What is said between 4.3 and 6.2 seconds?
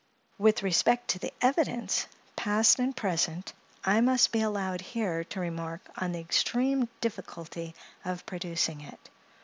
be allowed here to remark on the